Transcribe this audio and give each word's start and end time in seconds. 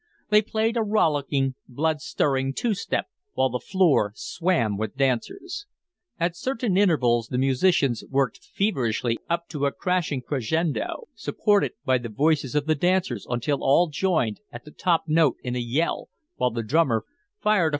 They 0.31 0.41
played 0.41 0.77
a 0.77 0.81
rollicking, 0.81 1.53
blood 1.67 2.01
stirring 2.01 2.55
two 2.55 2.73
step, 2.73 3.05
while 3.33 3.49
the 3.51 3.59
floor 3.59 4.13
swam 4.15 4.75
with 4.75 4.97
dancers. 4.97 5.67
At 6.19 6.35
certain 6.35 6.75
intervals 6.75 7.27
the 7.27 7.37
musicians 7.37 8.03
worked 8.09 8.39
feverishly 8.43 9.19
up 9.29 9.47
to 9.49 9.67
a 9.67 9.71
crashing 9.71 10.23
crescendo, 10.23 11.07
supported 11.13 11.73
by 11.85 11.99
the 11.99 12.09
voices 12.09 12.55
of 12.55 12.65
the 12.65 12.73
dancers, 12.73 13.27
until 13.29 13.63
all 13.63 13.89
joined 13.89 14.39
at 14.51 14.65
the 14.65 14.71
top 14.71 15.03
note 15.05 15.35
in 15.43 15.55
a 15.55 15.59
yell, 15.59 16.09
while 16.35 16.49
the 16.49 16.63
drummer 16.63 17.05
fired 17.39 17.67
a 17.67 17.69